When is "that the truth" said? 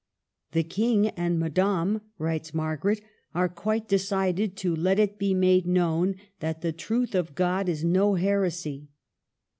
6.39-7.13